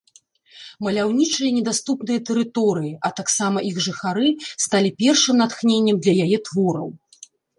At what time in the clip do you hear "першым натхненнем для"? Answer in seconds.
5.05-6.13